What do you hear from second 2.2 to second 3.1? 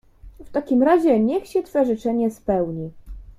spełni."